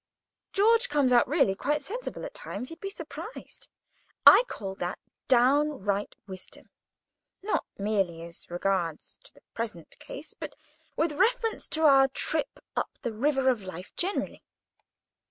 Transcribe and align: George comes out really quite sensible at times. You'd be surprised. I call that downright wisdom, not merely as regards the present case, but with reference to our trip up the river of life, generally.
George 0.51 0.89
comes 0.89 1.13
out 1.13 1.27
really 1.27 1.53
quite 1.53 1.83
sensible 1.83 2.25
at 2.25 2.33
times. 2.33 2.71
You'd 2.71 2.79
be 2.79 2.89
surprised. 2.89 3.67
I 4.25 4.41
call 4.47 4.73
that 4.79 4.97
downright 5.27 6.15
wisdom, 6.25 6.71
not 7.43 7.65
merely 7.77 8.23
as 8.23 8.49
regards 8.49 9.19
the 9.35 9.41
present 9.53 9.99
case, 9.99 10.33
but 10.33 10.55
with 10.95 11.11
reference 11.11 11.67
to 11.67 11.83
our 11.83 12.07
trip 12.07 12.61
up 12.75 12.89
the 13.03 13.13
river 13.13 13.47
of 13.47 13.61
life, 13.61 13.95
generally. 13.95 14.41